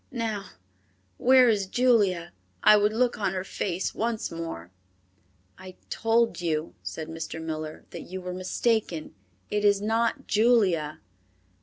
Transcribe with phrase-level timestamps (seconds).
[0.11, 0.49] Now,
[1.19, 2.33] where is Julia?
[2.63, 4.71] I would look on her face once more."
[5.59, 7.39] "I told you," said Mr.
[7.39, 9.13] Miller, "that you were mistaken;
[9.51, 10.99] it is not Julia."